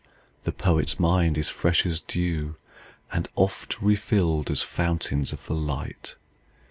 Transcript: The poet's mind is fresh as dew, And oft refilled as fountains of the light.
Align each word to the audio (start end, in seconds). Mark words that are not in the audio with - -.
The 0.45 0.51
poet's 0.51 0.99
mind 0.99 1.37
is 1.37 1.47
fresh 1.47 1.85
as 1.85 2.01
dew, 2.01 2.55
And 3.13 3.29
oft 3.35 3.79
refilled 3.79 4.49
as 4.49 4.63
fountains 4.63 5.31
of 5.31 5.45
the 5.45 5.53
light. 5.53 6.15